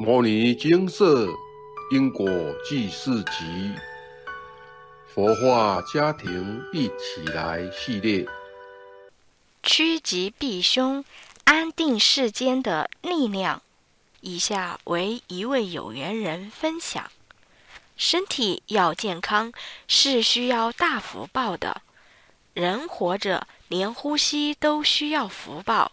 [0.02, 1.28] 《摩尼金色
[1.90, 2.26] 因果
[2.64, 3.44] 记事集》
[5.06, 8.26] 佛化家庭一起来系列，
[9.62, 11.04] 趋吉避凶，
[11.44, 13.60] 安定世间的力量。
[14.22, 17.10] 以下为一位有缘人分享：
[17.98, 19.52] 身体要健康
[19.86, 21.82] 是需要大福报的。
[22.54, 25.92] 人活着，连呼吸都需要福报。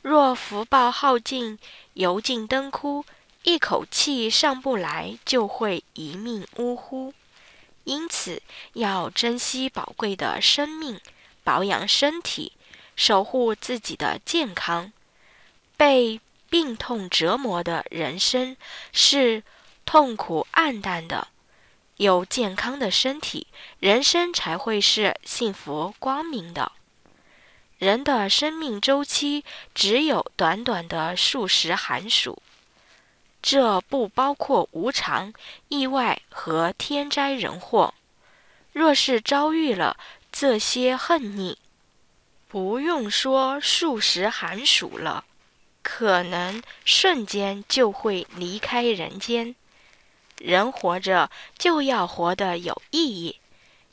[0.00, 1.58] 若福报耗尽，
[1.92, 3.04] 油尽灯枯。
[3.44, 7.12] 一口气上不来，就会一命呜呼。
[7.84, 8.40] 因此，
[8.74, 11.00] 要珍惜宝贵的生命，
[11.42, 12.52] 保养身体，
[12.94, 14.92] 守护自己的健康。
[15.76, 18.56] 被病痛折磨的人生
[18.92, 19.42] 是
[19.84, 21.26] 痛苦暗淡的，
[21.96, 23.48] 有健康的身体，
[23.80, 26.70] 人生才会是幸福光明的。
[27.78, 32.40] 人的生命周期只有短短的数十寒暑。
[33.42, 35.34] 这不包括无常、
[35.68, 37.92] 意外和天灾人祸。
[38.72, 39.96] 若是遭遇了
[40.30, 41.58] 这些恨逆，
[42.48, 45.24] 不用说数十寒暑了，
[45.82, 49.54] 可能瞬间就会离开人间。
[50.38, 53.38] 人活着就要活得有意义，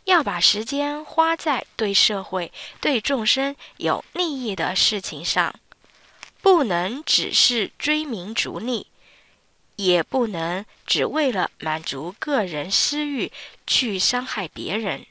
[0.06, 5.54] 要把时间花在对社会、对众生有利益的事情上，
[6.42, 8.88] 不能只是追名逐利。
[9.80, 13.32] 也不能只为了满足个人私欲
[13.66, 15.06] 去伤害别人，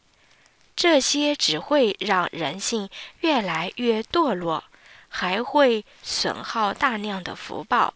[0.77, 4.65] 这些只会让人性越来越堕落，
[5.09, 7.95] 还会损耗大量的福报。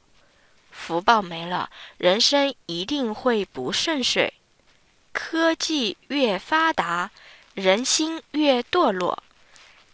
[0.71, 4.33] 福报没了，人生一定会不顺遂。
[5.13, 7.11] 科技越发达，
[7.53, 9.23] 人心越堕落。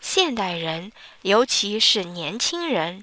[0.00, 0.92] 现代人，
[1.22, 3.02] 尤其是年轻人。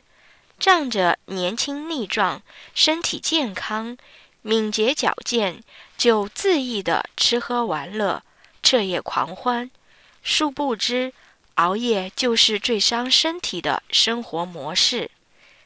[0.59, 2.41] 仗着年轻力壮、
[2.73, 3.97] 身体健康、
[4.41, 5.63] 敏捷矫健，
[5.97, 8.23] 就恣意的吃喝玩乐、
[8.63, 9.69] 彻夜狂欢。
[10.23, 11.13] 殊不知，
[11.55, 15.11] 熬夜就是最伤身体的生活模式。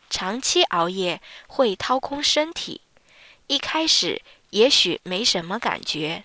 [0.10, 2.82] 长期熬夜会掏空身体，
[3.48, 6.24] 一开始也许没什么感觉，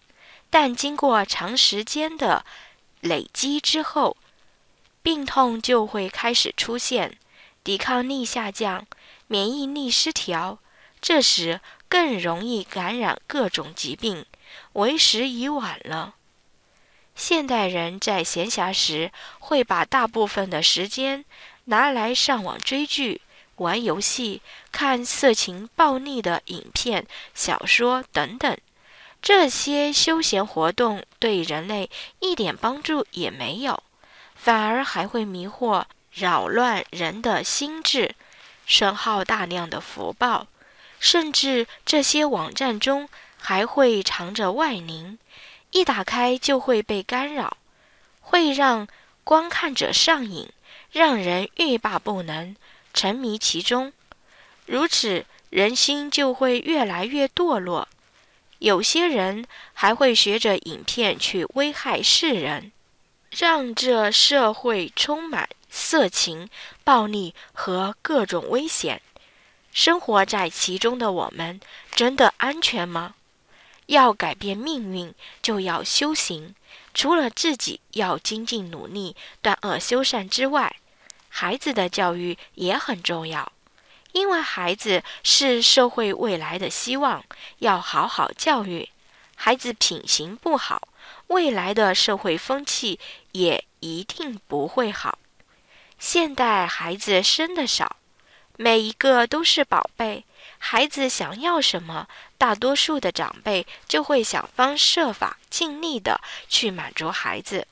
[0.49, 2.45] 但经过长时间的
[3.01, 4.17] 累积之后，
[5.03, 7.19] 病痛就会开始出现。
[7.65, 8.87] 抵抗力下降，
[9.27, 10.59] 免疫力失调，
[11.01, 14.27] 这时更容易感染各种疾病，
[14.75, 16.15] 为时已晚了。
[17.17, 21.25] 现代人在闲暇时会把大部分的时间
[21.65, 23.23] 拿来上网追剧、
[23.57, 28.59] 玩游戏、看色情暴力的影片、小说等等，
[29.23, 31.89] 这些休闲活动对人类
[32.19, 33.83] 一点帮助也没有，
[34.35, 35.85] 反而还会迷惑。
[36.15, 38.15] 扰乱人的心智，
[38.69, 40.47] 损耗大量的福报，
[41.01, 45.19] 甚至这些网站中还会藏着外灵，
[45.73, 47.57] 一打开就会被干扰，
[48.21, 48.87] 会让
[49.25, 50.49] 观看者上瘾，
[50.93, 52.55] 让人欲罢不能，
[52.93, 53.93] 沉迷其中。
[54.67, 57.89] 如此，人心就会越来越堕落。
[58.61, 62.71] 有些人还会学着影片去危害世人，
[63.31, 65.49] 让这社会充满。
[65.77, 66.49] 色情、
[66.85, 69.03] 暴力和各种危险，
[69.73, 73.17] 生活在其中的我们真的安全吗？
[73.87, 75.13] 要改变命运，
[75.43, 76.55] 就要修行。
[76.95, 80.77] 除了自己要精进努力、断恶修善之外，
[81.29, 83.51] 孩子的教育也很重要，
[84.13, 87.25] 因为孩子是社会未来的希望，
[87.59, 88.89] 要好好教育。
[89.35, 90.87] 孩子品行不好，
[91.27, 93.01] 未来的社会风气
[93.33, 95.19] 也一定不会好。
[95.99, 97.97] 现代孩子生的少，
[98.57, 100.25] 每一个都是宝贝。
[100.59, 107.67] 孩子想要什么，大多数的长辈就会想方设法、尽力的去满足孩子。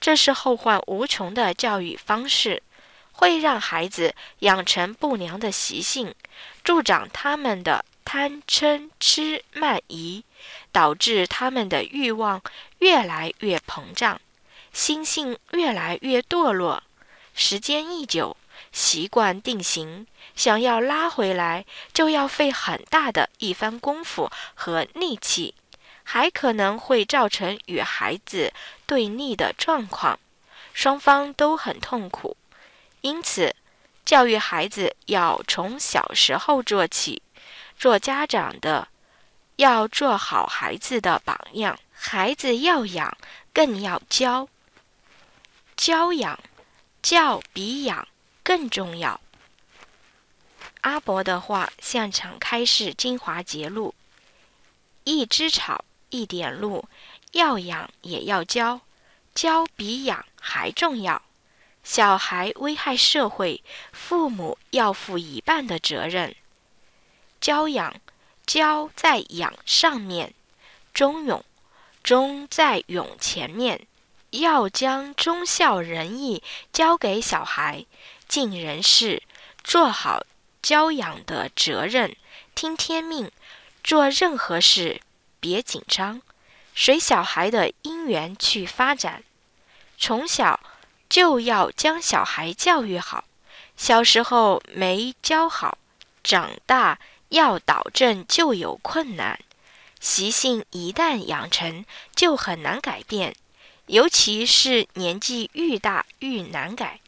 [0.00, 2.62] 这是后患无穷的教育方式，
[3.12, 6.14] 会让孩子养成不良的习性，
[6.64, 10.24] 助长他们的贪嗔痴慢疑，
[10.72, 12.42] 导致他们的欲望
[12.78, 14.20] 越来越膨胀，
[14.72, 16.82] 心性越来越堕落。
[17.34, 18.36] 时间一久，
[18.72, 20.06] 习惯定型，
[20.36, 25.54] 想要拉回来，就要费很大的一番功夫和力气，
[26.04, 28.52] 还可能会造成与孩子
[28.86, 30.18] 对立的状况，
[30.72, 32.36] 双方都很痛苦。
[33.00, 33.54] 因此，
[34.04, 37.22] 教育孩子要从小时候做起，
[37.78, 38.88] 做家长的
[39.56, 41.78] 要做好孩子的榜样。
[41.92, 43.16] 孩子要养，
[43.52, 44.48] 更要教，
[45.76, 46.38] 教养。
[47.02, 48.06] 教比养
[48.44, 49.20] 更重要。
[50.82, 53.94] 阿伯的话现场开示精华节录：
[55.02, 56.84] 一枝草，一点露，
[57.32, 58.80] 要养也要教，
[59.34, 61.20] 教比养还重要。
[61.82, 66.36] 小孩危害社会，父母要负一半的责任。
[67.40, 68.00] 教养，
[68.46, 70.32] 教在养上面，
[70.94, 71.44] 忠勇，
[72.04, 73.88] 忠在勇前面。
[74.32, 76.42] 要将忠孝仁义
[76.72, 77.86] 交给小孩，
[78.26, 79.22] 尽人事，
[79.62, 80.24] 做好
[80.62, 82.16] 教养的责任，
[82.54, 83.30] 听天命，
[83.84, 85.00] 做任何事
[85.38, 86.22] 别紧张，
[86.74, 89.22] 随小孩的因缘去发展。
[89.98, 90.58] 从小
[91.08, 93.24] 就要将小孩教育好，
[93.76, 95.76] 小时候没教好，
[96.24, 96.98] 长大
[97.28, 99.38] 要导正就有困难。
[100.00, 101.84] 习性一旦养成，
[102.16, 103.36] 就很难改变。
[103.86, 107.00] 尤其是年纪愈大愈难改，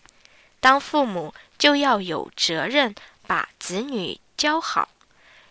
[0.60, 2.94] 当父母就要有责任
[3.26, 4.88] 把子女教好。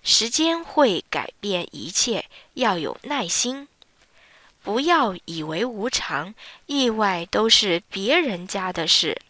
[0.04, 2.26] 时间会改变一切，
[2.56, 3.70] 要有耐心，
[4.62, 6.36] 不要以为无常，
[6.66, 9.22] 意外都是别人家的事。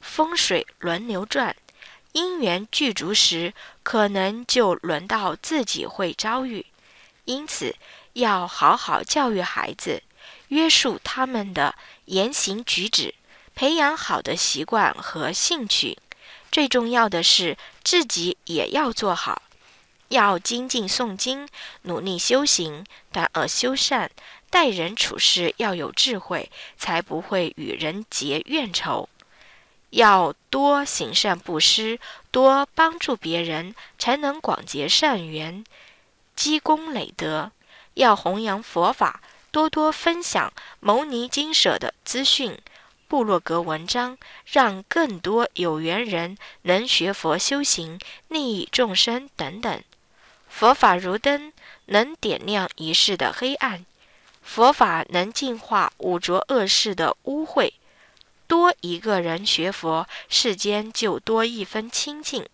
[0.00, 1.54] 风水轮流转，
[2.12, 3.52] 因缘具足时，
[3.82, 6.64] 可能就轮到自己会遭遇。
[7.26, 7.76] 因此，
[8.14, 10.02] 要好好教育孩子。
[10.52, 13.14] 约束他们的言行举止，
[13.54, 15.96] 培养好的习惯和兴趣。
[16.50, 19.40] 最重要的是自己也要做好，
[20.08, 21.48] 要精进诵经，
[21.84, 24.10] 努力修行，断恶修善，
[24.50, 29.08] 待人处事要有智慧，才不会与人结怨仇。
[29.88, 31.98] 要多行善布施，
[32.30, 35.64] 多帮助别人，才能广结善缘，
[36.36, 37.52] 积功累德。
[37.94, 39.22] 要弘扬佛法。
[39.52, 40.50] 多多分享
[40.80, 42.56] 牟尼经舍的资讯、
[43.06, 44.16] 部落格文章，
[44.46, 49.82] 让更多有缘人能学佛修行、利益众生等等。
[50.48, 51.52] 佛法如灯，
[51.86, 53.84] 能点亮一世的黑暗；
[54.42, 57.72] 佛法能净化五浊恶世的污秽。
[58.46, 62.44] 多一个人学佛，世间就多一分清净；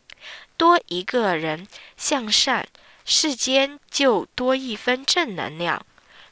[0.57, 2.67] 多一个人向善，
[3.05, 5.87] 世间就多一分正能量。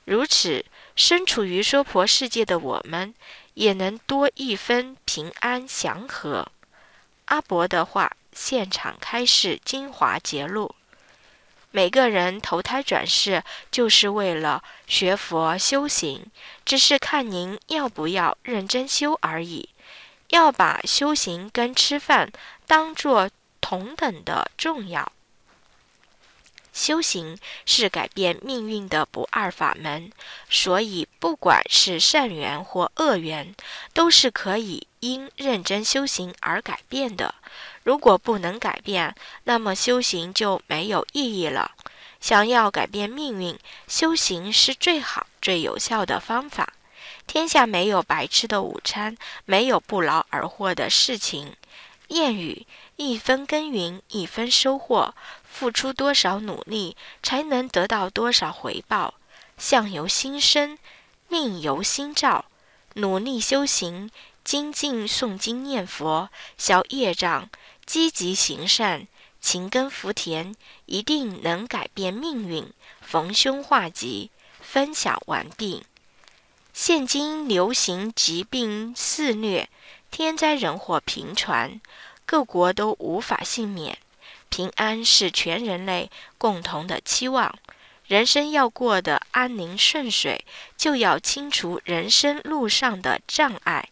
[0.07, 0.65] 如此，
[0.95, 3.13] 身处于娑婆世界的我们，
[3.55, 6.47] 也能多一分平安祥和。
[7.25, 10.77] 阿伯的话，现场开示精华节录：
[11.73, 13.43] 每个人投胎转世，
[13.73, 16.31] 就是为了学佛修行，
[16.65, 19.71] 只是看您要不要认真修而已。
[20.29, 22.31] 要把修行跟吃饭
[22.67, 23.29] 当作
[23.61, 25.13] 同等的重要。
[26.77, 30.13] 修行是改变命运的不二法门，
[30.51, 33.55] 所以不管是善缘或恶缘，
[33.95, 37.35] 都是可以因认真修行而改变的。
[37.83, 39.15] 如果不能改变，
[39.45, 41.73] 那么修行就没有意义了。
[42.21, 43.59] 想要改变命运，
[43.89, 46.75] 修行是最好、最有效的方法。
[47.27, 51.57] 天下没有白吃的午餐，没有不劳而获的事情。
[52.09, 52.67] 谚语：
[52.97, 55.15] 一分耕耘一分收获。
[55.45, 59.15] 付出多少努力，才能得到多少回报？
[59.57, 60.79] 相由心生，
[61.29, 62.45] 命由心造。
[62.95, 64.11] 努力修行，
[64.45, 67.49] 精进诵经念佛，消业障，
[67.87, 69.09] 积极行善，
[69.41, 70.55] 勤耕福田，
[70.85, 72.71] 一定能改变命运，
[73.01, 74.31] 逢凶化吉。
[74.61, 75.85] 分享完毕。
[76.75, 79.71] 现今流行疾病肆虐，
[80.19, 81.79] 天灾人祸频传，
[82.25, 83.99] 各国都无法幸免。
[84.49, 87.55] 平安是全人类共同的期望。
[88.07, 90.41] 人生要过得安宁顺遂，
[90.75, 93.91] 就要清除人生路上的障碍。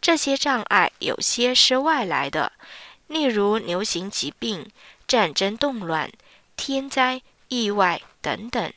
[0.00, 2.52] 这些障碍有些是外来的，
[3.06, 4.70] 例如流行疾病、
[5.06, 6.10] 战争动乱、
[6.56, 8.72] 天灾意外等等。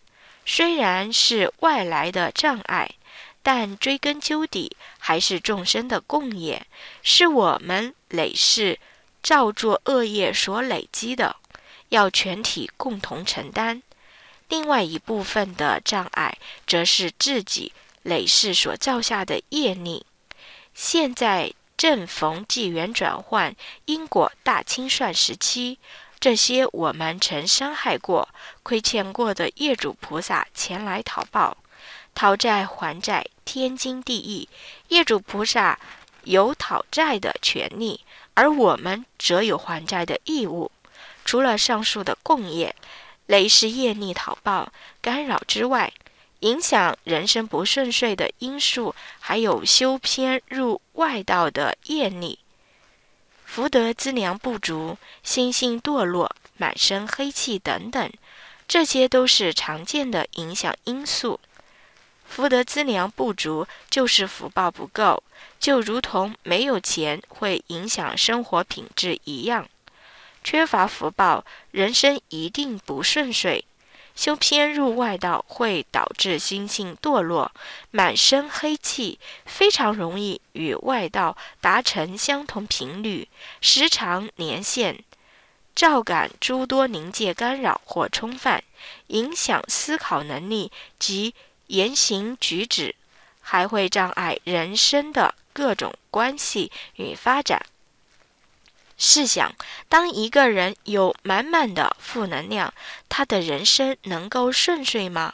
[0.46, 2.92] 虽然是外来的障碍，
[3.44, 6.66] 但追根究底，还是众生的共业，
[7.02, 8.80] 是我们累世。
[9.24, 11.36] 造作恶业所累积的，
[11.90, 13.84] 要全体共同承担；
[14.50, 17.72] 另外一部分的障碍，则是自己
[18.02, 20.08] 累世所造下的业力。
[20.74, 23.56] 现在正逢纪元转换、
[23.86, 25.78] 因果大清算时期，
[26.20, 28.28] 这些我们曾伤害过、
[28.64, 31.56] 亏欠过的业主菩萨前来讨报，
[32.14, 34.48] 讨债还债，天经地义。
[34.90, 35.80] 业主菩萨
[36.24, 38.02] 有讨债的权利。
[38.34, 40.72] 而我们则有还债的义务。
[41.26, 42.74] 除了上述的共业、
[43.26, 45.92] 累世业力讨报干扰之外，
[46.40, 52.40] 影响人生不顺遂的因素，还有修偏入外道的业力。
[53.46, 58.12] 福德资粮不足、心性堕落、满身黑气等等，
[58.66, 61.40] 这些都是常见的影响因素。
[62.32, 65.22] 福德资粮不足，就是福报不够，
[65.60, 69.68] 就如同没有钱会影响生活品质一样。
[70.42, 73.66] 缺乏福报，人生一定不顺遂。
[74.16, 77.52] 修偏入外道会导致心性堕落，
[77.92, 83.28] 满身黑气，非常容易与外道达成相同频率，
[83.60, 85.04] 时常连线，
[85.76, 88.64] 照感诸多灵界干扰或冲犯，
[89.08, 91.34] 影响思考能力及
[91.72, 92.94] 言行举止，
[93.40, 97.66] 还会障碍人生的各种关系与发展。
[98.98, 99.56] 试想，
[99.88, 102.74] 当一个人有满满的负能量，
[103.08, 105.34] 他的人生能够顺遂吗？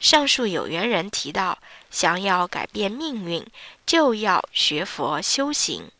[0.00, 1.58] 上述有缘人提到，
[1.92, 3.46] 想要改变命运，
[3.86, 5.92] 就要学佛修行。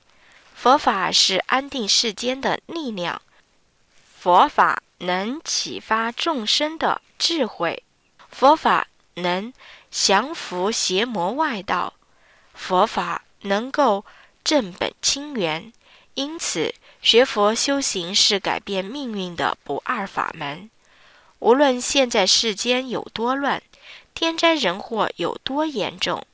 [0.56, 3.22] 佛法是安定世间的力量，
[4.18, 7.84] 佛法能启发众生的智慧，
[8.30, 9.52] 佛法能
[9.90, 11.94] 降服邪魔外道，
[12.54, 14.04] 佛法能够
[14.44, 15.72] 正本清源。
[16.14, 20.70] 因此，学佛修行是改变命运的不二法门。
[21.38, 23.62] 无论现在世间有多乱，
[24.14, 26.24] 天灾人祸有多严重，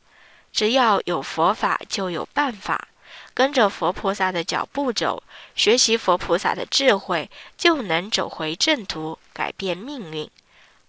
[0.53, 2.89] 只要有佛法，就有办法。
[3.33, 5.23] 跟着佛菩萨的脚步走，
[5.55, 10.29] 学习佛菩萨的智慧，就能走回正途，改变命运。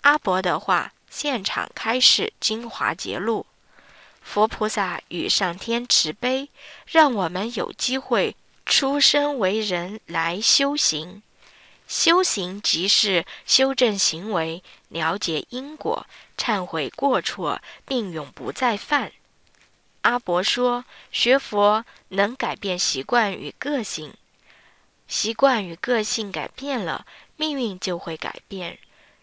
[0.01, 3.45] 阿伯的话，现场开示精华节录。
[4.21, 6.49] 佛菩萨与上天慈悲，
[6.85, 8.35] 让我们有机会。
[8.65, 11.23] 出生为人来修行，
[11.87, 16.05] 修行即是修正行为，了解因果，
[16.37, 19.11] 忏悔过错，并永不再犯。
[20.01, 24.13] 阿伯说，学佛能改变习惯与个性，
[25.07, 28.77] 习惯与个性改变了，命运就会改变。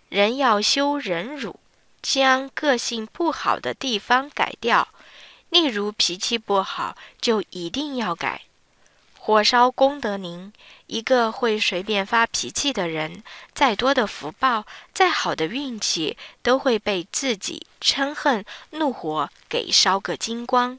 [0.08, 1.60] 人要修忍辱，
[2.02, 4.88] 将个性不好的地方改掉，
[5.50, 8.42] 例如脾气不好，就一定要改。
[9.18, 10.52] 火烧功德林，
[10.86, 20.78] 一个会随便发脾气的人，再多的福报，再好的运气，都会被自己嗔恨、怒火给烧个精光。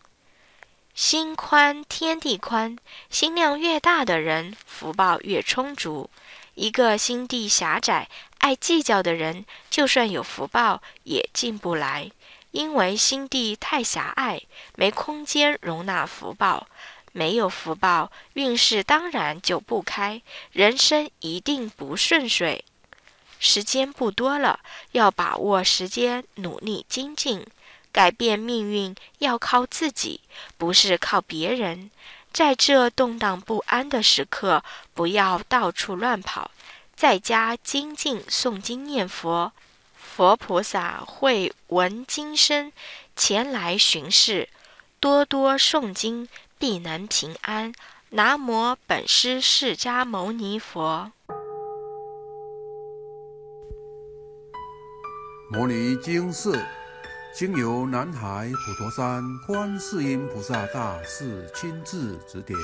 [0.96, 2.78] 心宽天地宽，
[3.10, 6.10] 心量越大的人，福报越充足。
[6.56, 12.12] 一个心地狭窄、爱计较的人，就算有福报也进不来，
[12.52, 14.42] 因为心地太狭隘，
[14.76, 16.68] 没空间容纳福报。
[17.14, 22.64] 没有福报，运势当然就不开，人生一定不顺遂。
[23.40, 24.60] 时间不多了，
[24.92, 27.44] 要把握时间，努力精进，
[27.92, 30.22] 改变命运要靠自己，
[30.60, 31.90] 不是靠别人。
[32.32, 34.64] 在这动荡不安的时刻，
[34.94, 36.52] 不要到处乱跑，
[36.98, 39.54] 在家精进诵经念佛，
[39.96, 42.74] 佛菩萨会闻经声
[43.16, 44.50] 前来巡视，
[45.00, 46.28] 多多诵经。
[46.60, 47.72] 必能平安。
[48.10, 51.12] 南无本师释迦牟尼佛。
[55.52, 56.60] 摩尼经寺
[57.32, 62.58] 经由南海普陀山观世音菩萨大士亲自指点，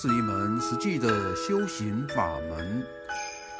[0.00, 2.86] 是一门实际的修行法门，